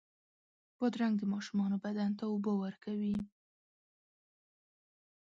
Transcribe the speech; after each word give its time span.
بادرنګ 0.77 1.15
د 1.19 1.23
ماشومانو 1.33 1.77
بدن 1.85 2.09
ته 2.17 2.23
اوبه 2.31 2.53
ورکوي. 2.63 3.15